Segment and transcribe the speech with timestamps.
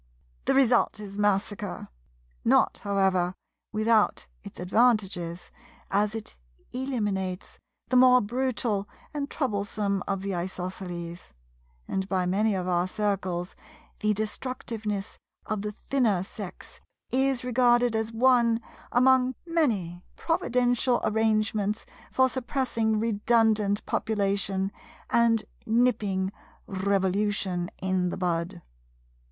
[0.45, 1.87] The result is massacre;
[2.43, 3.35] not, however,
[3.71, 5.51] without its advantages,
[5.91, 6.35] as it
[6.71, 11.33] eliminates the more brutal and troublesome of the Isosceles;
[11.87, 13.55] and by many of our Circles
[13.99, 16.81] the destructiveness of the Thinner Sex
[17.11, 18.59] is regarded as one
[18.91, 24.71] among many providential arrangements for suppressing redundant population,
[25.11, 26.31] and nipping
[26.65, 28.63] Revolution in the bud.